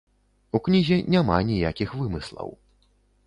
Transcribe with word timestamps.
У 0.59 0.61
кнізе 0.67 0.97
няма 1.15 1.37
ніякіх 1.51 1.93
вымыслаў. 1.99 2.49